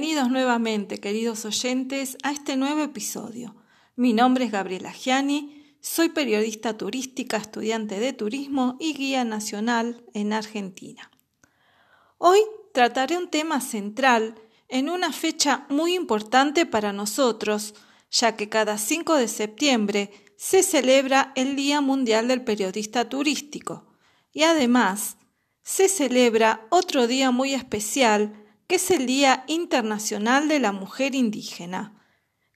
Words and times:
Bienvenidos 0.00 0.30
nuevamente, 0.30 0.98
queridos 0.98 1.44
oyentes, 1.44 2.16
a 2.22 2.32
este 2.32 2.56
nuevo 2.56 2.80
episodio. 2.80 3.54
Mi 3.96 4.14
nombre 4.14 4.46
es 4.46 4.50
Gabriela 4.50 4.92
Gianni, 4.92 5.76
soy 5.82 6.08
periodista 6.08 6.74
turística, 6.78 7.36
estudiante 7.36 8.00
de 8.00 8.14
turismo 8.14 8.78
y 8.80 8.94
guía 8.94 9.26
nacional 9.26 10.02
en 10.14 10.32
Argentina. 10.32 11.10
Hoy 12.16 12.38
trataré 12.72 13.18
un 13.18 13.28
tema 13.28 13.60
central 13.60 14.36
en 14.68 14.88
una 14.88 15.12
fecha 15.12 15.66
muy 15.68 15.96
importante 15.96 16.64
para 16.64 16.94
nosotros, 16.94 17.74
ya 18.10 18.36
que 18.36 18.48
cada 18.48 18.78
5 18.78 19.16
de 19.16 19.28
septiembre 19.28 20.10
se 20.34 20.62
celebra 20.62 21.30
el 21.36 21.56
Día 21.56 21.82
Mundial 21.82 22.26
del 22.26 22.42
Periodista 22.42 23.06
Turístico 23.06 23.84
y 24.32 24.44
además 24.44 25.18
se 25.62 25.90
celebra 25.90 26.66
otro 26.70 27.06
día 27.06 27.30
muy 27.30 27.52
especial 27.52 28.39
que 28.70 28.76
es 28.76 28.92
el 28.92 29.04
Día 29.04 29.42
Internacional 29.48 30.46
de 30.46 30.60
la 30.60 30.70
Mujer 30.70 31.16
Indígena, 31.16 32.00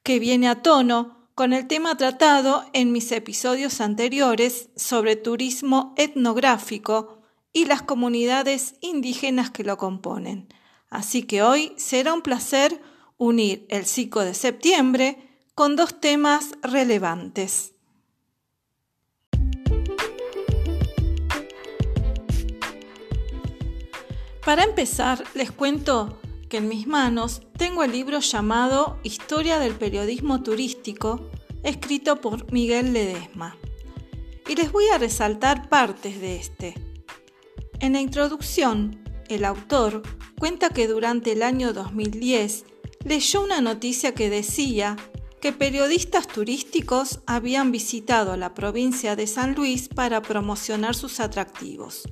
que 0.04 0.20
viene 0.20 0.46
a 0.46 0.62
tono 0.62 1.28
con 1.34 1.52
el 1.52 1.66
tema 1.66 1.96
tratado 1.96 2.64
en 2.72 2.92
mis 2.92 3.10
episodios 3.10 3.80
anteriores 3.80 4.68
sobre 4.76 5.16
turismo 5.16 5.92
etnográfico 5.96 7.20
y 7.52 7.64
las 7.64 7.82
comunidades 7.82 8.76
indígenas 8.80 9.50
que 9.50 9.64
lo 9.64 9.76
componen. 9.76 10.46
Así 10.88 11.24
que 11.24 11.42
hoy 11.42 11.72
será 11.78 12.14
un 12.14 12.22
placer 12.22 12.80
unir 13.16 13.66
el 13.68 13.84
5 13.84 14.20
de 14.20 14.34
septiembre 14.34 15.18
con 15.56 15.74
dos 15.74 16.00
temas 16.00 16.52
relevantes. 16.62 17.73
Para 24.44 24.64
empezar, 24.64 25.24
les 25.34 25.50
cuento 25.50 26.20
que 26.50 26.58
en 26.58 26.68
mis 26.68 26.86
manos 26.86 27.40
tengo 27.56 27.82
el 27.82 27.92
libro 27.92 28.20
llamado 28.20 28.98
Historia 29.02 29.58
del 29.58 29.74
Periodismo 29.74 30.42
Turístico, 30.42 31.30
escrito 31.62 32.20
por 32.20 32.52
Miguel 32.52 32.92
Ledesma. 32.92 33.56
Y 34.46 34.54
les 34.56 34.70
voy 34.70 34.84
a 34.88 34.98
resaltar 34.98 35.70
partes 35.70 36.20
de 36.20 36.36
este. 36.36 36.74
En 37.80 37.94
la 37.94 38.02
introducción, 38.02 39.02
el 39.30 39.46
autor 39.46 40.02
cuenta 40.38 40.68
que 40.68 40.88
durante 40.88 41.32
el 41.32 41.42
año 41.42 41.72
2010 41.72 42.66
leyó 43.06 43.42
una 43.42 43.62
noticia 43.62 44.12
que 44.12 44.28
decía 44.28 44.96
que 45.40 45.54
periodistas 45.54 46.28
turísticos 46.28 47.20
habían 47.26 47.72
visitado 47.72 48.36
la 48.36 48.52
provincia 48.52 49.16
de 49.16 49.26
San 49.26 49.54
Luis 49.54 49.88
para 49.88 50.20
promocionar 50.20 50.94
sus 50.94 51.18
atractivos. 51.20 52.02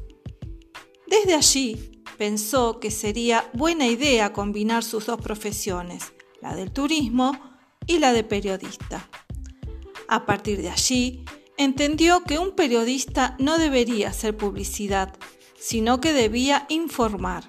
Desde 1.07 1.35
allí 1.35 1.92
pensó 2.23 2.79
que 2.79 2.93
sería 2.93 3.51
buena 3.53 3.89
idea 3.89 4.33
combinar 4.33 4.85
sus 4.85 5.07
dos 5.07 5.21
profesiones, 5.21 6.13
la 6.41 6.55
del 6.55 6.71
turismo 6.71 7.37
y 7.85 7.99
la 7.99 8.13
de 8.13 8.23
periodista. 8.23 9.09
A 10.07 10.25
partir 10.25 10.63
de 10.63 10.71
allí, 10.71 11.25
entendió 11.57 12.23
que 12.23 12.39
un 12.39 12.53
periodista 12.53 13.35
no 13.41 13.59
debería 13.59 14.11
hacer 14.11 14.37
publicidad, 14.37 15.17
sino 15.59 16.01
que 16.01 16.13
debía 16.13 16.65
informar, 16.69 17.43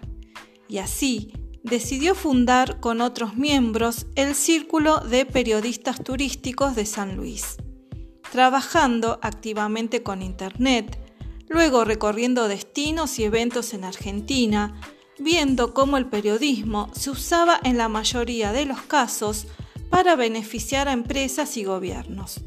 y 0.68 0.80
así 0.80 1.34
decidió 1.62 2.16
fundar 2.16 2.80
con 2.80 3.02
otros 3.02 3.36
miembros 3.36 4.08
el 4.16 4.34
Círculo 4.34 5.02
de 5.02 5.28
Periodistas 5.28 6.04
Turísticos 6.04 6.76
de 6.76 6.88
San 6.88 7.16
Luis, 7.16 7.58
trabajando 8.32 9.20
activamente 9.22 10.02
con 10.02 10.24
Internet, 10.24 11.00
luego 11.54 11.86
recorriendo 11.86 12.48
destinos 12.48 13.20
y 13.20 13.24
eventos 13.24 13.74
en 13.76 13.84
Argentina, 13.84 14.82
viendo 15.20 15.74
cómo 15.74 15.98
el 15.98 16.08
periodismo 16.08 16.90
se 16.94 17.12
usaba 17.12 17.60
en 17.64 17.78
la 17.78 17.88
mayoría 17.88 18.52
de 18.52 18.66
los 18.66 18.82
casos 18.82 19.48
para 19.92 20.16
beneficiar 20.16 20.88
a 20.88 20.94
empresas 20.94 21.56
y 21.56 21.64
gobiernos, 21.64 22.42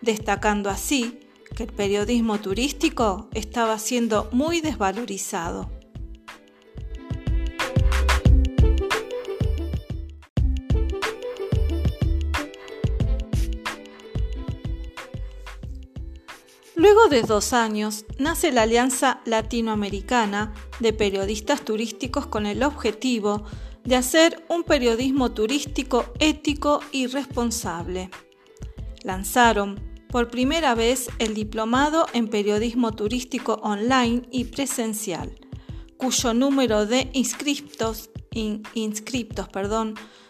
destacando 0.00 0.70
así 0.70 1.18
que 1.56 1.64
el 1.64 1.72
periodismo 1.72 2.38
turístico 2.40 3.28
estaba 3.34 3.78
siendo 3.80 4.28
muy 4.30 4.60
desvalorizado. 4.60 5.70
Luego 16.94 17.08
de 17.08 17.22
dos 17.22 17.52
años, 17.52 18.04
nace 18.20 18.52
la 18.52 18.62
Alianza 18.62 19.20
Latinoamericana 19.24 20.54
de 20.78 20.92
Periodistas 20.92 21.64
Turísticos 21.64 22.26
con 22.26 22.46
el 22.46 22.62
objetivo 22.62 23.42
de 23.82 23.96
hacer 23.96 24.44
un 24.48 24.62
periodismo 24.62 25.32
turístico 25.32 26.04
ético 26.20 26.78
y 26.92 27.08
responsable. 27.08 28.10
Lanzaron 29.02 29.80
por 30.08 30.30
primera 30.30 30.76
vez 30.76 31.08
el 31.18 31.34
Diplomado 31.34 32.06
en 32.12 32.28
Periodismo 32.28 32.92
Turístico 32.92 33.54
Online 33.64 34.22
y 34.30 34.44
Presencial, 34.44 35.34
cuyo 35.96 36.32
número 36.32 36.86
de 36.86 37.10
inscriptos, 37.12 38.10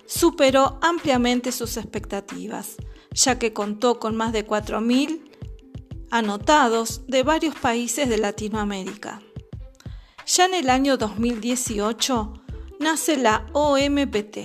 superó 0.06 0.78
ampliamente 0.80 1.52
sus 1.52 1.76
expectativas, 1.76 2.76
ya 3.12 3.38
que 3.38 3.52
contó 3.52 3.98
con 4.00 4.16
más 4.16 4.32
de 4.32 4.46
4.000 4.46 5.23
anotados 6.14 7.00
de 7.08 7.24
varios 7.24 7.56
países 7.56 8.08
de 8.08 8.18
Latinoamérica. 8.18 9.20
Ya 10.24 10.44
en 10.44 10.54
el 10.54 10.70
año 10.70 10.96
2018 10.96 12.34
nace 12.78 13.16
la 13.16 13.46
OMPT, 13.52 14.36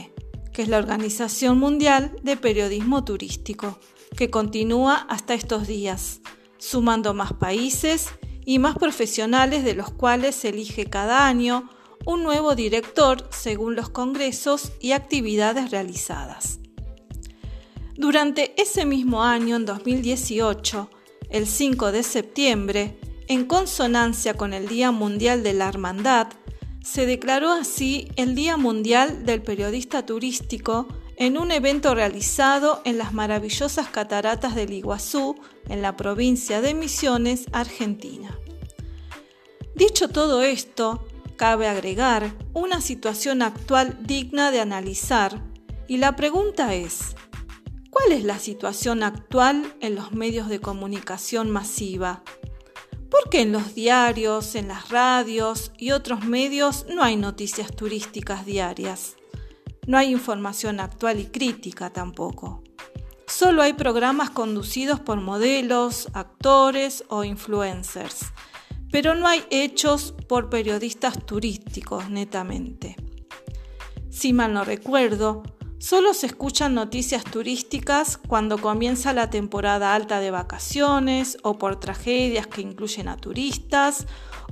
que 0.51 0.63
es 0.63 0.67
la 0.67 0.79
Organización 0.79 1.59
Mundial 1.59 2.15
de 2.23 2.37
Periodismo 2.37 3.03
Turístico, 3.03 3.79
que 4.17 4.31
continúa 4.31 4.95
hasta 5.09 5.35
estos 5.35 5.67
días, 5.67 6.21
sumando 6.57 7.13
más 7.13 7.33
países 7.33 8.09
y 8.47 8.57
más 8.57 8.75
profesionales 8.75 9.63
de 9.63 9.75
los 9.75 9.91
cuales 9.91 10.33
se 10.33 10.49
elige 10.49 10.85
cada 10.85 11.27
año 11.27 11.69
un 12.03 12.23
nuevo 12.23 12.55
director 12.55 13.29
según 13.29 13.75
los 13.75 13.91
congresos 13.91 14.71
y 14.79 14.93
actividades 14.93 15.69
realizadas. 15.69 16.61
Durante 17.95 18.59
ese 18.59 18.85
mismo 18.85 19.23
año, 19.23 19.57
en 19.57 19.67
2018, 19.67 20.89
el 21.29 21.47
5 21.47 21.91
de 21.91 22.03
septiembre, 22.03 22.99
en 23.27 23.45
consonancia 23.45 24.33
con 24.33 24.53
el 24.53 24.67
Día 24.67 24.91
Mundial 24.91 25.43
de 25.43 25.53
la 25.53 25.67
Hermandad, 25.67 26.27
se 26.83 27.05
declaró 27.05 27.51
así 27.51 28.09
el 28.15 28.35
Día 28.35 28.57
Mundial 28.57 29.25
del 29.25 29.41
Periodista 29.41 30.05
Turístico 30.05 30.87
en 31.17 31.37
un 31.37 31.51
evento 31.51 31.93
realizado 31.93 32.81
en 32.85 32.97
las 32.97 33.13
maravillosas 33.13 33.89
cataratas 33.89 34.55
del 34.55 34.71
Iguazú, 34.71 35.35
en 35.67 35.81
la 35.81 35.97
provincia 35.97 36.61
de 36.61 36.73
Misiones, 36.73 37.45
Argentina. 37.51 38.39
Dicho 39.75 40.07
todo 40.07 40.41
esto, 40.41 41.05
cabe 41.35 41.67
agregar 41.67 42.33
una 42.53 42.81
situación 42.81 43.41
actual 43.41 43.97
digna 44.01 44.51
de 44.51 44.61
analizar 44.61 45.43
y 45.87 45.97
la 45.97 46.15
pregunta 46.15 46.73
es, 46.73 47.15
¿Cuál 47.89 48.11
es 48.11 48.23
la 48.23 48.37
situación 48.37 49.01
actual 49.01 49.75
en 49.81 49.95
los 49.95 50.11
medios 50.11 50.47
de 50.47 50.59
comunicación 50.59 51.49
masiva? 51.49 52.23
¿Por 53.09 53.29
qué 53.31 53.41
en 53.41 53.51
los 53.51 53.73
diarios, 53.73 54.53
en 54.53 54.67
las 54.67 54.89
radios 54.89 55.71
y 55.77 55.91
otros 55.91 56.23
medios 56.23 56.85
no 56.87 57.03
hay 57.03 57.15
noticias 57.15 57.75
turísticas 57.75 58.45
diarias? 58.45 59.15
No 59.87 59.97
hay 59.97 60.11
información 60.11 60.79
actual 60.79 61.19
y 61.19 61.25
crítica 61.25 61.89
tampoco. 61.89 62.63
Solo 63.25 63.63
hay 63.63 63.73
programas 63.73 64.29
conducidos 64.29 64.99
por 64.99 65.19
modelos, 65.19 66.09
actores 66.13 67.03
o 67.09 67.23
influencers, 67.23 68.25
pero 68.91 69.15
no 69.15 69.27
hay 69.27 69.43
hechos 69.49 70.13
por 70.27 70.49
periodistas 70.51 71.25
turísticos 71.25 72.09
netamente. 72.09 72.95
Si 74.09 74.33
mal 74.33 74.53
no 74.53 74.63
recuerdo, 74.63 75.43
Solo 75.79 76.13
se 76.13 76.25
escuchan 76.27 76.73
noticias 76.73 77.23
turísticas 77.23 78.17
cuando 78.17 78.57
comienza 78.57 79.13
la 79.13 79.29
temporada 79.29 79.95
alta 79.95 80.19
de 80.19 80.29
vacaciones 80.29 81.37
o 81.41 81.57
por 81.57 81.79
tragedias 81.79 82.47
que 82.47 82.59
incluyen 82.59 83.07
a 83.07 83.15
turistas 83.15 84.05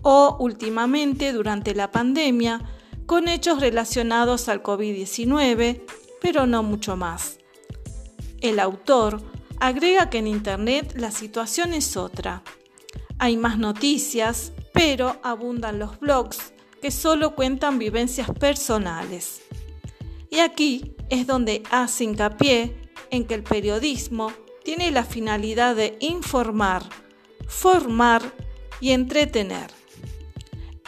o 0.03 0.37
últimamente 0.39 1.33
durante 1.33 1.75
la 1.75 1.91
pandemia 1.91 2.61
con 3.05 3.27
hechos 3.27 3.59
relacionados 3.59 4.47
al 4.47 4.63
COVID-19, 4.63 5.81
pero 6.21 6.47
no 6.47 6.63
mucho 6.63 6.95
más. 6.95 7.39
El 8.39 8.57
autor 8.61 9.21
agrega 9.59 10.09
que 10.09 10.19
en 10.19 10.27
Internet 10.27 10.93
la 10.95 11.11
situación 11.11 11.73
es 11.73 11.97
otra. 11.97 12.41
Hay 13.19 13.35
más 13.35 13.57
noticias, 13.57 14.53
pero 14.73 15.19
abundan 15.23 15.77
los 15.77 15.99
blogs 15.99 16.53
que 16.81 16.89
solo 16.89 17.35
cuentan 17.35 17.79
vivencias 17.79 18.29
personales. 18.31 19.41
Y 20.37 20.39
aquí 20.39 20.93
es 21.09 21.25
donde 21.25 21.63
hace 21.71 22.03
hincapié 22.03 22.91
en 23.09 23.25
que 23.25 23.33
el 23.33 23.41
periodismo 23.41 24.31
tiene 24.63 24.91
la 24.91 25.03
finalidad 25.03 25.75
de 25.75 25.97
informar, 25.99 26.83
formar 27.47 28.21
y 28.79 28.91
entretener. 28.91 29.71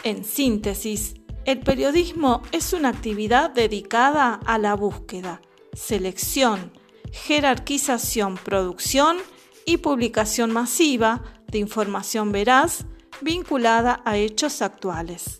En 0.03 0.23
síntesis, 0.23 1.15
El 1.45 1.61
periodismo 1.61 2.43
es 2.51 2.73
una 2.73 2.89
actividad 2.89 3.49
dedicada 3.49 4.39
a 4.45 4.59
la 4.59 4.75
búsqueda, 4.75 5.41
selección, 5.73 6.71
jerarquización, 7.11 8.37
producción 8.37 9.17
y 9.65 9.77
publicación 9.77 10.51
masiva 10.51 11.23
de 11.47 11.57
información 11.57 12.31
veraz 12.31 12.85
vinculada 13.21 14.03
a 14.05 14.15
hechos 14.15 14.61
actuales. 14.61 15.39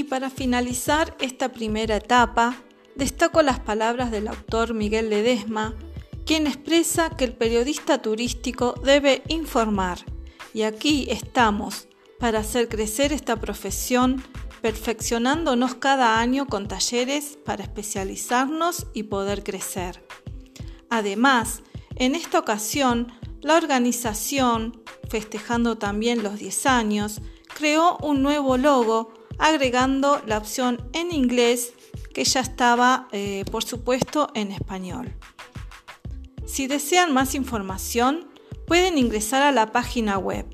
Y 0.00 0.04
para 0.04 0.30
finalizar 0.30 1.14
esta 1.20 1.50
primera 1.50 1.96
etapa, 1.96 2.56
destaco 2.96 3.42
las 3.42 3.60
palabras 3.60 4.10
del 4.10 4.28
autor 4.28 4.72
Miguel 4.72 5.10
Ledesma, 5.10 5.74
quien 6.24 6.46
expresa 6.46 7.10
que 7.10 7.24
el 7.24 7.34
periodista 7.34 8.00
turístico 8.00 8.72
debe 8.82 9.22
informar, 9.28 9.98
y 10.54 10.62
aquí 10.62 11.06
estamos 11.10 11.86
para 12.18 12.38
hacer 12.38 12.70
crecer 12.70 13.12
esta 13.12 13.36
profesión, 13.36 14.24
perfeccionándonos 14.62 15.74
cada 15.74 16.18
año 16.18 16.46
con 16.46 16.66
talleres 16.66 17.36
para 17.44 17.62
especializarnos 17.62 18.86
y 18.94 19.02
poder 19.02 19.44
crecer. 19.44 20.02
Además, 20.88 21.60
en 21.96 22.14
esta 22.14 22.38
ocasión, 22.38 23.12
la 23.42 23.54
organización, 23.54 24.82
festejando 25.10 25.76
también 25.76 26.22
los 26.22 26.38
10 26.38 26.64
años, 26.64 27.20
creó 27.60 27.98
un 27.98 28.22
nuevo 28.22 28.56
logo 28.56 29.12
agregando 29.38 30.22
la 30.26 30.38
opción 30.38 30.88
en 30.94 31.12
inglés 31.12 31.74
que 32.14 32.24
ya 32.24 32.40
estaba, 32.40 33.06
eh, 33.12 33.44
por 33.50 33.64
supuesto, 33.64 34.30
en 34.34 34.50
español. 34.50 35.14
Si 36.46 36.66
desean 36.66 37.12
más 37.12 37.34
información, 37.34 38.30
pueden 38.66 38.96
ingresar 38.96 39.42
a 39.42 39.52
la 39.52 39.72
página 39.72 40.16
web, 40.16 40.46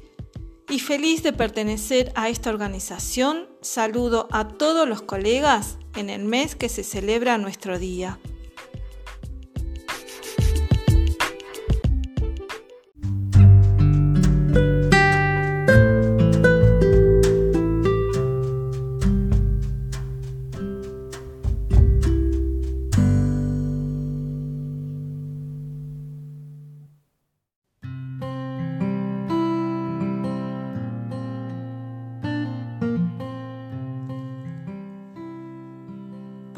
Y 0.70 0.80
feliz 0.80 1.22
de 1.22 1.32
pertenecer 1.32 2.12
a 2.14 2.28
esta 2.28 2.50
organización, 2.50 3.48
saludo 3.62 4.28
a 4.30 4.48
todos 4.48 4.86
los 4.86 5.00
colegas 5.00 5.78
en 5.96 6.10
el 6.10 6.24
mes 6.24 6.56
que 6.56 6.68
se 6.68 6.84
celebra 6.84 7.38
nuestro 7.38 7.78
día. 7.78 8.18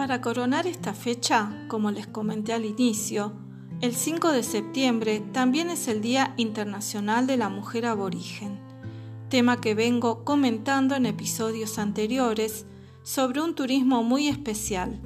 Para 0.00 0.22
coronar 0.22 0.66
esta 0.66 0.94
fecha, 0.94 1.52
como 1.68 1.90
les 1.90 2.06
comenté 2.06 2.54
al 2.54 2.64
inicio, 2.64 3.34
el 3.82 3.94
5 3.94 4.32
de 4.32 4.42
septiembre 4.42 5.20
también 5.20 5.68
es 5.68 5.88
el 5.88 6.00
Día 6.00 6.32
Internacional 6.38 7.26
de 7.26 7.36
la 7.36 7.50
Mujer 7.50 7.84
Aborigen, 7.84 8.58
tema 9.28 9.60
que 9.60 9.74
vengo 9.74 10.24
comentando 10.24 10.94
en 10.94 11.04
episodios 11.04 11.78
anteriores 11.78 12.64
sobre 13.02 13.42
un 13.42 13.54
turismo 13.54 14.02
muy 14.02 14.28
especial, 14.28 15.02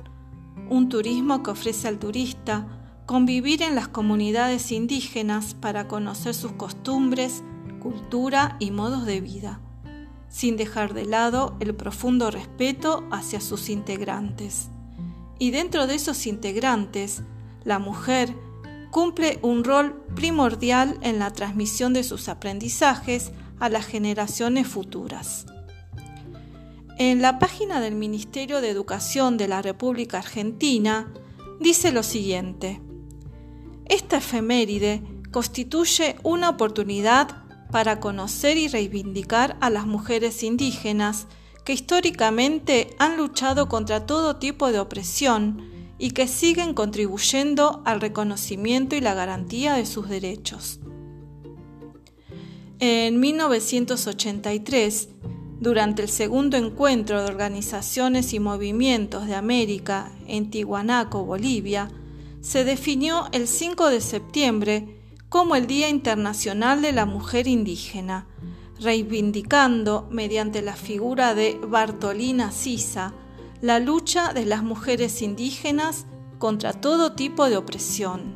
un 0.71 0.89
turismo 0.89 1.43
que 1.43 1.51
ofrece 1.51 1.89
al 1.89 1.99
turista 1.99 2.69
convivir 3.05 3.63
en 3.63 3.75
las 3.75 3.89
comunidades 3.89 4.71
indígenas 4.71 5.55
para 5.55 5.89
conocer 5.89 6.35
sus 6.35 6.53
costumbres, 6.53 7.43
cultura 7.81 8.55
y 8.61 8.71
modos 8.71 9.07
de 9.07 9.21
vida, 9.21 9.61
sin 10.29 10.57
dejar 10.57 10.95
de 10.95 11.05
lado 11.05 11.57
el 11.59 11.75
profundo 11.75 12.31
respeto 12.31 13.03
hacia 13.11 13.41
sus 13.41 13.69
integrantes 13.71 14.71
y 15.39 15.51
dentro 15.51 15.87
de 15.87 15.97
esos 15.97 16.27
integrantes, 16.27 17.23
la 17.65 17.79
mujer 17.79 18.35
cumple 18.91 19.39
un 19.43 19.65
rol 19.65 20.05
primordial 20.15 20.99
en 21.03 21.19
la 21.19 21.33
transmisión 21.33 21.93
de 21.93 22.05
sus 22.05 22.29
aprendizajes 22.29 23.33
a 23.59 23.69
las 23.69 23.87
generaciones 23.87 24.69
futuras. 24.69 25.47
En 26.99 27.21
la 27.21 27.41
página 27.41 27.81
del 27.81 27.97
Ministerio 27.97 28.61
de 28.61 28.71
Educación 28.71 29.37
de 29.37 29.49
la 29.49 29.63
República 29.63 30.19
Argentina 30.19 31.13
dice 31.59 31.91
lo 31.91 32.05
siguiente, 32.05 32.81
esta 33.87 34.19
efeméride 34.19 35.03
constituye 35.33 36.17
una 36.23 36.51
oportunidad 36.51 37.45
para 37.73 37.99
conocer 37.99 38.57
y 38.57 38.69
reivindicar 38.69 39.57
a 39.61 39.71
las 39.71 39.87
mujeres 39.87 40.45
indígenas 40.45 41.27
que 41.65 41.73
históricamente 41.73 42.95
han 42.99 43.17
luchado 43.17 43.69
contra 43.69 44.07
todo 44.07 44.37
tipo 44.37 44.71
de 44.71 44.79
opresión 44.79 45.71
y 45.99 46.11
que 46.11 46.29
siguen 46.29 46.75
contribuyendo 46.75 47.83
al 47.85 48.01
reconocimiento 48.01 48.97
y 48.97 49.01
la 49.01 49.15
garantía 49.15 49.75
de 49.75 49.87
sus 49.87 50.09
derechos. 50.09 50.81
En 52.81 53.21
1983, 53.21 55.09
durante 55.61 56.03
el 56.03 56.09
segundo 56.09 56.57
encuentro 56.57 57.23
de 57.23 57.29
organizaciones 57.29 58.35
y 58.35 58.41
movimientos 58.41 59.27
de 59.27 59.35
América 59.35 60.13
en 60.27 60.51
Tihuanaco, 60.51 61.25
Bolivia, 61.25 61.91
se 62.41 62.65
definió 62.65 63.29
el 63.33 63.49
5 63.49 63.89
de 63.89 64.03
septiembre 64.03 65.01
como 65.31 65.57
el 65.57 65.67
Día 65.67 65.89
Internacional 65.89 66.83
de 66.83 66.93
la 66.93 67.07
Mujer 67.07 67.47
Indígena, 67.47 68.27
reivindicando 68.85 70.07
mediante 70.11 70.63
la 70.63 70.77
figura 70.77 71.35
de 71.35 71.59
Bartolina 71.67 72.53
Sisa 72.53 73.15
la 73.61 73.81
lucha 73.81 74.35
de 74.35 74.45
las 74.45 74.63
mujeres 74.63 75.23
indígenas 75.23 76.07
contra 76.39 76.75
todo 76.75 77.13
tipo 77.13 77.49
de 77.49 77.57
opresión. 77.57 78.35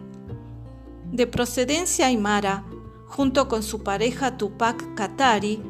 De 1.12 1.26
procedencia 1.26 2.07
aymara, 2.07 2.64
junto 3.07 3.47
con 3.47 3.62
su 3.62 3.83
pareja 3.83 4.38
Tupac 4.38 4.95
Katari, 4.95 5.61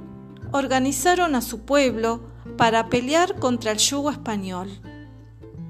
organizaron 0.53 1.35
a 1.35 1.43
su 1.43 1.63
pueblo 1.63 2.21
para 2.57 2.89
pelear 2.89 3.41
contra 3.41 3.73
el 3.73 3.79
yugo 3.79 4.11
español. 4.11 4.69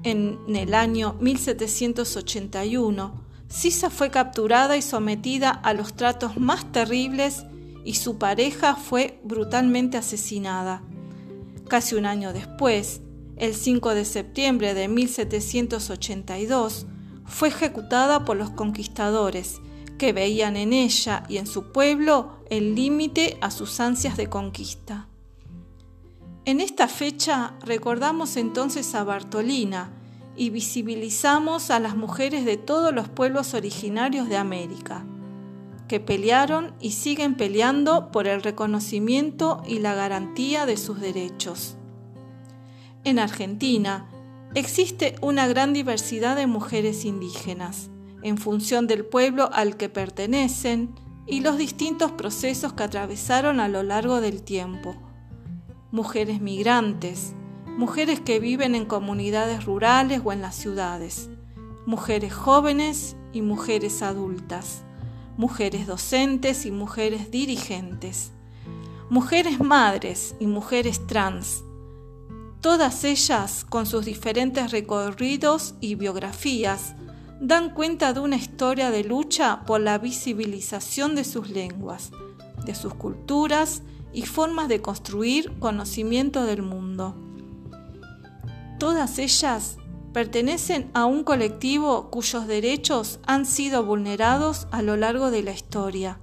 En 0.03 0.37
el 0.55 0.75
año 0.75 1.15
1781, 1.19 3.23
Sisa 3.47 3.89
fue 3.89 4.11
capturada 4.11 4.77
y 4.77 4.83
sometida 4.83 5.49
a 5.49 5.73
los 5.73 5.95
tratos 5.95 6.37
más 6.37 6.71
terribles 6.71 7.45
y 7.89 7.95
su 7.95 8.19
pareja 8.19 8.75
fue 8.75 9.19
brutalmente 9.23 9.97
asesinada. 9.97 10.83
Casi 11.67 11.95
un 11.95 12.05
año 12.05 12.33
después, 12.33 13.01
el 13.35 13.55
5 13.55 13.95
de 13.95 14.05
septiembre 14.05 14.75
de 14.75 14.87
1782, 14.87 16.85
fue 17.25 17.47
ejecutada 17.47 18.25
por 18.25 18.37
los 18.37 18.51
conquistadores, 18.51 19.59
que 19.97 20.13
veían 20.13 20.55
en 20.55 20.71
ella 20.71 21.23
y 21.29 21.37
en 21.37 21.47
su 21.47 21.71
pueblo 21.71 22.43
el 22.51 22.75
límite 22.75 23.39
a 23.41 23.49
sus 23.49 23.79
ansias 23.79 24.17
de 24.17 24.29
conquista. 24.29 25.07
En 26.45 26.61
esta 26.61 26.87
fecha 26.87 27.55
recordamos 27.65 28.37
entonces 28.37 28.93
a 28.93 29.03
Bartolina 29.03 29.89
y 30.37 30.51
visibilizamos 30.51 31.71
a 31.71 31.79
las 31.79 31.97
mujeres 31.97 32.45
de 32.45 32.57
todos 32.57 32.93
los 32.93 33.09
pueblos 33.09 33.55
originarios 33.55 34.29
de 34.29 34.37
América 34.37 35.07
que 35.89 35.99
pelearon 35.99 36.75
y 36.79 36.91
siguen 36.91 37.35
peleando 37.35 38.11
por 38.11 38.27
el 38.27 38.43
reconocimiento 38.43 39.63
y 39.67 39.79
la 39.79 39.95
garantía 39.95 40.67
de 40.67 40.77
sus 40.77 41.01
derechos. 41.01 41.77
En 43.03 43.17
Argentina 43.17 44.07
existe 44.53 45.15
una 45.19 45.47
gran 45.47 45.73
diversidad 45.73 46.35
de 46.35 46.45
mujeres 46.45 47.05
indígenas, 47.05 47.89
en 48.21 48.37
función 48.37 48.85
del 48.85 49.03
pueblo 49.03 49.49
al 49.51 49.77
que 49.77 49.89
pertenecen 49.89 50.93
y 51.25 51.41
los 51.41 51.57
distintos 51.57 52.11
procesos 52.11 52.73
que 52.73 52.83
atravesaron 52.83 53.59
a 53.59 53.67
lo 53.67 53.81
largo 53.81 54.21
del 54.21 54.43
tiempo. 54.43 54.95
Mujeres 55.91 56.39
migrantes, 56.39 57.33
mujeres 57.65 58.19
que 58.19 58.39
viven 58.39 58.75
en 58.75 58.85
comunidades 58.85 59.65
rurales 59.65 60.21
o 60.23 60.31
en 60.33 60.41
las 60.41 60.55
ciudades, 60.55 61.31
mujeres 61.87 62.31
jóvenes 62.31 63.15
y 63.33 63.41
mujeres 63.41 64.03
adultas 64.03 64.83
mujeres 65.39 65.87
docentes 65.87 66.65
y 66.65 66.71
mujeres 66.71 67.31
dirigentes, 67.31 68.33
mujeres 69.09 69.61
madres 69.61 70.35
y 70.37 70.47
mujeres 70.47 71.07
trans, 71.07 71.63
todas 72.59 73.05
ellas 73.05 73.65
con 73.69 73.85
sus 73.85 74.03
diferentes 74.03 74.69
recorridos 74.71 75.75
y 75.79 75.95
biografías, 75.95 76.93
dan 77.39 77.73
cuenta 77.73 78.11
de 78.11 78.19
una 78.19 78.35
historia 78.35 78.91
de 78.91 79.05
lucha 79.05 79.61
por 79.65 79.79
la 79.79 79.97
visibilización 79.97 81.15
de 81.15 81.23
sus 81.23 81.49
lenguas, 81.49 82.11
de 82.65 82.75
sus 82.75 82.93
culturas 82.95 83.81
y 84.11 84.23
formas 84.23 84.67
de 84.67 84.81
construir 84.81 85.57
conocimiento 85.59 86.43
del 86.43 86.63
mundo. 86.63 87.15
Todas 88.77 89.17
ellas 89.19 89.77
pertenecen 90.13 90.89
a 90.93 91.05
un 91.05 91.23
colectivo 91.23 92.09
cuyos 92.09 92.47
derechos 92.47 93.19
han 93.25 93.45
sido 93.45 93.83
vulnerados 93.83 94.67
a 94.71 94.81
lo 94.81 94.97
largo 94.97 95.31
de 95.31 95.43
la 95.43 95.51
historia. 95.51 96.19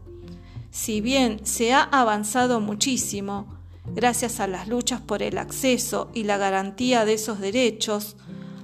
Si 0.71 1.01
bien 1.01 1.47
se 1.47 1.73
ha 1.73 1.83
avanzado 1.83 2.61
muchísimo, 2.61 3.47
gracias 3.95 4.41
a 4.41 4.47
las 4.47 4.69
luchas 4.69 5.01
por 5.01 5.23
el 5.23 5.39
acceso 5.39 6.11
y 6.13 6.25
la 6.25 6.37
garantía 6.37 7.05
de 7.05 7.15
esos 7.15 7.41
derechos, 7.41 8.17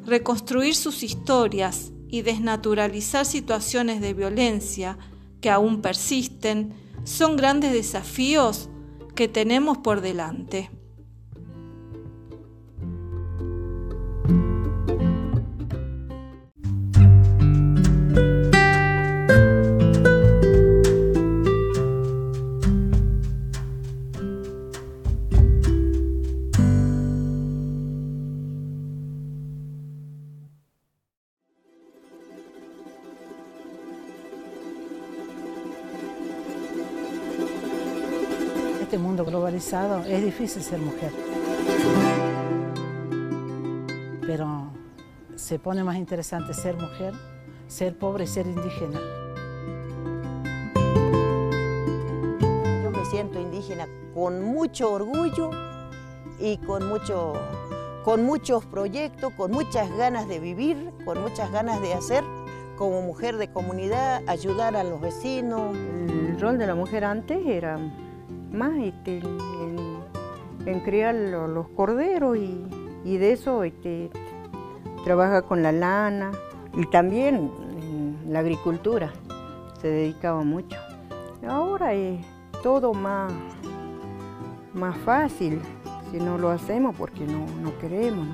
reconstruir 0.04 0.74
sus 0.74 1.02
historias 1.02 1.92
y 2.08 2.22
desnaturalizar 2.22 3.24
situaciones 3.24 4.00
de 4.00 4.14
violencia 4.14 4.98
que 5.40 5.50
aún 5.50 5.80
persisten 5.80 6.74
son 7.04 7.36
grandes 7.36 7.72
desafíos 7.72 8.68
que 9.14 9.28
tenemos 9.28 9.78
por 9.78 10.00
delante. 10.00 10.70
Este 38.92 39.02
mundo 39.02 39.24
globalizado 39.24 40.04
es 40.04 40.22
difícil 40.22 40.62
ser 40.62 40.78
mujer. 40.78 41.10
Pero 44.26 44.66
se 45.34 45.58
pone 45.58 45.82
más 45.82 45.96
interesante 45.96 46.52
ser 46.52 46.76
mujer, 46.76 47.14
ser 47.68 47.96
pobre 47.96 48.24
y 48.24 48.26
ser 48.26 48.46
indígena. 48.46 49.00
Yo 52.82 52.90
me 52.90 53.02
siento 53.06 53.40
indígena 53.40 53.88
con 54.12 54.44
mucho 54.44 54.92
orgullo 54.92 55.48
y 56.38 56.58
con, 56.58 56.86
mucho, 56.86 57.32
con 58.04 58.26
muchos 58.26 58.66
proyectos, 58.66 59.32
con 59.32 59.52
muchas 59.52 59.90
ganas 59.96 60.28
de 60.28 60.38
vivir, 60.38 60.92
con 61.06 61.18
muchas 61.22 61.50
ganas 61.50 61.80
de 61.80 61.94
hacer 61.94 62.24
como 62.76 63.00
mujer 63.00 63.38
de 63.38 63.50
comunidad, 63.50 64.20
ayudar 64.26 64.76
a 64.76 64.84
los 64.84 65.00
vecinos. 65.00 65.74
El 65.74 66.38
rol 66.38 66.58
de 66.58 66.66
la 66.66 66.74
mujer 66.74 67.06
antes 67.06 67.38
era 67.46 67.78
más 68.52 68.72
este, 68.78 69.20
en, 70.66 70.80
criar 70.80 71.14
los 71.14 71.68
corderos 71.68 72.36
y, 72.36 73.16
de 73.16 73.32
eso 73.32 73.64
este, 73.64 74.10
trabaja 75.04 75.42
con 75.42 75.62
la 75.62 75.72
lana 75.72 76.32
y 76.74 76.86
también 76.86 77.50
en 77.80 78.32
la 78.32 78.40
agricultura 78.40 79.12
se 79.80 79.88
dedicaba 79.88 80.42
mucho. 80.42 80.78
Ahora 81.46 81.92
es 81.94 82.24
todo 82.62 82.94
más, 82.94 83.32
más 84.72 84.96
fácil 84.98 85.60
si 86.10 86.18
no 86.18 86.38
lo 86.38 86.50
hacemos 86.50 86.94
porque 86.96 87.24
no, 87.26 87.46
no 87.60 87.76
queremos, 87.78 88.28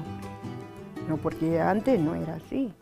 no 1.09 1.17
porque 1.17 1.61
antes 1.61 1.99
no 1.99 2.15
era 2.15 2.35
así. 2.35 2.73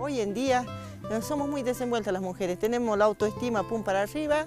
Hoy 0.00 0.20
en 0.20 0.34
día 0.34 0.64
somos 1.22 1.48
muy 1.48 1.62
desenvueltas 1.62 2.12
las 2.12 2.22
mujeres, 2.22 2.58
tenemos 2.58 2.96
la 2.98 3.04
autoestima 3.04 3.62
pum 3.62 3.82
para 3.82 4.02
arriba, 4.02 4.46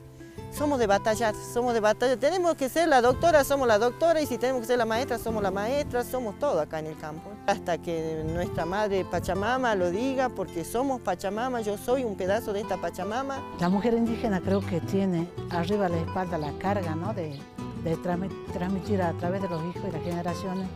somos 0.51 0.79
de 0.79 0.87
batallar, 0.87 1.35
somos 1.35 1.73
de 1.73 1.79
batalla. 1.79 2.17
Tenemos 2.17 2.55
que 2.55 2.69
ser 2.69 2.87
la 2.87 3.01
doctora, 3.01 3.43
somos 3.43 3.67
la 3.67 3.77
doctora, 3.77 4.21
y 4.21 4.25
si 4.25 4.37
tenemos 4.37 4.61
que 4.61 4.67
ser 4.67 4.77
la 4.77 4.85
maestra, 4.85 5.17
somos 5.17 5.43
la 5.43 5.51
maestra, 5.51 6.03
somos 6.03 6.37
todo 6.39 6.59
acá 6.59 6.79
en 6.79 6.87
el 6.87 6.97
campo. 6.97 7.29
Hasta 7.47 7.77
que 7.77 8.23
nuestra 8.25 8.65
madre 8.65 9.05
Pachamama 9.05 9.75
lo 9.75 9.91
diga, 9.91 10.29
porque 10.29 10.65
somos 10.65 11.01
Pachamama, 11.01 11.61
yo 11.61 11.77
soy 11.77 12.03
un 12.03 12.15
pedazo 12.15 12.53
de 12.53 12.61
esta 12.61 12.77
Pachamama. 12.77 13.41
La 13.59 13.69
mujer 13.69 13.93
indígena 13.93 14.41
creo 14.41 14.61
que 14.61 14.81
tiene 14.81 15.27
arriba 15.51 15.87
la 15.89 15.97
espalda 15.97 16.37
la 16.37 16.51
carga 16.53 16.95
¿no? 16.95 17.13
de, 17.13 17.39
de 17.83 17.97
transmitir 18.53 19.01
a 19.01 19.13
través 19.13 19.41
de 19.41 19.49
los 19.49 19.63
hijos 19.63 19.83
y 19.87 19.91
las 19.91 20.03
generaciones 20.03 20.67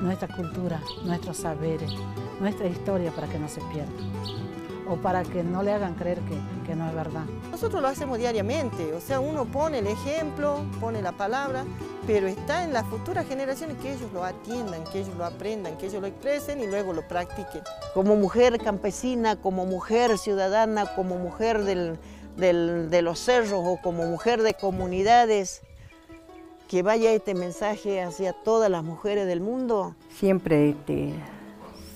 nuestra 0.00 0.28
cultura, 0.28 0.82
nuestros 1.04 1.38
saberes, 1.38 1.90
nuestra 2.38 2.66
historia 2.66 3.10
para 3.12 3.26
que 3.28 3.38
no 3.38 3.48
se 3.48 3.62
pierda 3.72 4.65
o 4.88 4.96
para 4.96 5.22
que 5.22 5.42
no 5.42 5.62
le 5.62 5.72
hagan 5.72 5.94
creer 5.94 6.20
que, 6.64 6.74
no 6.74 6.88
es 6.88 6.94
verdad. 6.94 7.24
Nosotros 7.50 7.80
lo 7.80 7.88
hacemos 7.88 8.18
diariamente, 8.18 8.92
o 8.92 9.00
sea, 9.00 9.20
uno 9.20 9.44
pone 9.46 9.78
el 9.78 9.86
ejemplo, 9.86 10.64
pone 10.80 11.00
la 11.00 11.12
palabra, 11.12 11.64
pero 12.06 12.26
está 12.26 12.64
en 12.64 12.72
las 12.72 12.84
futuras 12.86 13.26
generaciones 13.26 13.76
que 13.78 13.92
ellos 13.94 14.12
lo 14.12 14.24
atiendan, 14.24 14.84
que 14.92 15.00
ellos 15.00 15.16
lo 15.16 15.24
aprendan, 15.24 15.76
que 15.78 15.86
ellos 15.86 16.00
lo 16.00 16.06
expresen 16.06 16.60
y 16.60 16.66
luego 16.66 16.92
lo 16.92 17.06
practiquen. 17.08 17.62
Como 17.94 18.16
mujer 18.16 18.58
campesina, 18.58 19.36
como 19.36 19.64
mujer 19.64 20.18
ciudadana, 20.18 20.86
como 20.94 21.16
mujer 21.16 21.62
de 21.64 23.02
los 23.02 23.18
cerros 23.18 23.62
o 23.64 23.78
como 23.82 24.04
mujer 24.06 24.42
de 24.42 24.54
comunidades, 24.54 25.62
que 26.68 26.82
vaya 26.82 27.12
este 27.12 27.34
mensaje 27.34 28.02
hacia 28.02 28.32
todas 28.32 28.70
las 28.70 28.82
mujeres 28.82 29.26
del 29.26 29.40
mundo. 29.40 29.94
Siempre 30.10 30.70
este, 30.70 31.14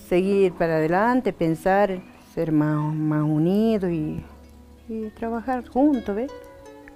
seguir 0.08 0.52
para 0.52 0.76
adelante, 0.76 1.32
pensar 1.32 2.00
ser 2.34 2.52
más, 2.52 2.94
más 2.94 3.22
unidos 3.22 3.90
y, 3.90 4.24
trabajar 5.16 5.68
juntos, 5.68 6.16
¿ves? 6.16 6.32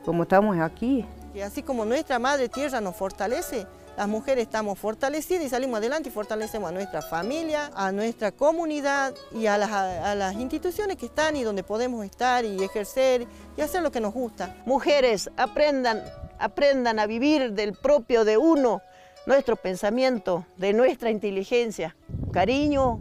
Como 0.04 0.24
estamos 0.24 0.58
aquí. 0.58 1.04
Y 1.32 1.40
así 1.40 1.62
como 1.62 1.84
nuestra 1.84 2.18
Madre 2.18 2.48
Tierra 2.48 2.80
nos 2.80 2.96
fortalece, 2.96 3.68
las 3.96 4.08
mujeres 4.08 4.46
estamos 4.46 4.76
fortalecidas 4.80 5.44
y 5.44 5.48
salimos 5.48 5.78
adelante 5.78 6.08
y 6.08 6.12
fortalecemos 6.12 6.70
a 6.70 6.72
nuestra 6.72 7.02
familia, 7.02 7.70
a 7.76 7.92
nuestra 7.92 8.32
comunidad 8.32 9.14
y 9.32 9.46
a 9.46 9.56
las, 9.56 9.70
a 9.70 10.14
las, 10.16 10.34
instituciones 10.34 10.96
que 10.96 11.06
están 11.06 11.36
y 11.36 11.44
donde 11.44 11.62
podemos 11.62 12.04
estar 12.04 12.44
y 12.44 12.64
ejercer 12.64 13.28
y 13.56 13.60
hacer 13.60 13.82
lo 13.82 13.92
que 13.92 14.00
nos 14.00 14.12
gusta. 14.12 14.56
Mujeres, 14.66 15.30
aprendan, 15.36 16.02
aprendan 16.40 16.98
a 16.98 17.06
vivir 17.06 17.52
del 17.52 17.74
propio 17.74 18.24
de 18.24 18.36
uno, 18.36 18.82
nuestro 19.26 19.54
pensamiento, 19.54 20.44
de 20.56 20.72
nuestra 20.72 21.10
inteligencia. 21.10 21.94
Cariño, 22.32 22.98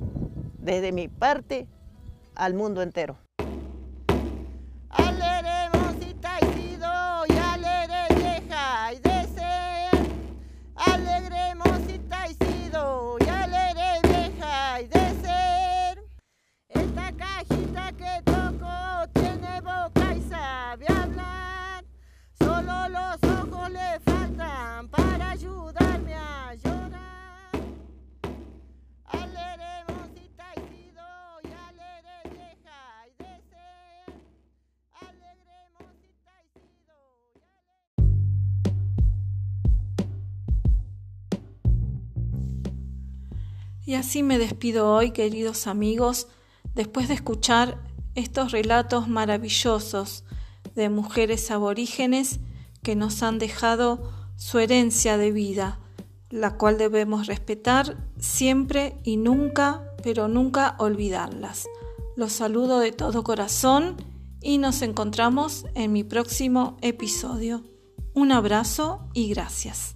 desde 0.59 0.91
mi 0.91 1.07
parte, 1.07 1.67
al 2.35 2.53
mundo 2.53 2.81
entero. 2.81 3.22
Y 43.93 43.95
así 43.95 44.23
me 44.23 44.39
despido 44.39 44.91
hoy, 44.91 45.11
queridos 45.11 45.67
amigos, 45.67 46.25
después 46.73 47.09
de 47.09 47.13
escuchar 47.13 47.77
estos 48.15 48.51
relatos 48.51 49.07
maravillosos 49.07 50.23
de 50.73 50.89
mujeres 50.89 51.51
aborígenes 51.51 52.39
que 52.81 52.95
nos 52.95 53.21
han 53.21 53.37
dejado 53.37 54.11
su 54.35 54.57
herencia 54.57 55.17
de 55.17 55.31
vida, 55.31 55.79
la 56.31 56.57
cual 56.57 56.79
debemos 56.79 57.27
respetar 57.27 58.09
siempre 58.17 58.97
y 59.03 59.17
nunca, 59.17 59.83
pero 60.01 60.27
nunca 60.27 60.75
olvidarlas. 60.79 61.67
Los 62.15 62.33
saludo 62.33 62.79
de 62.79 62.93
todo 62.93 63.23
corazón 63.23 63.97
y 64.41 64.57
nos 64.57 64.81
encontramos 64.81 65.67
en 65.75 65.93
mi 65.93 66.03
próximo 66.03 66.77
episodio. 66.81 67.61
Un 68.15 68.31
abrazo 68.31 69.07
y 69.13 69.29
gracias. 69.29 69.93